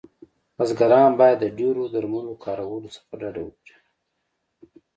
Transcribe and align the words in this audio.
بزګران 0.55 1.11
باید 1.19 1.37
د 1.41 1.45
ډیرو 1.57 1.83
درملو 1.93 2.33
کارولو 2.45 2.87
څخه 2.95 3.11
ډډه 3.19 3.41
وکړی 3.45 3.75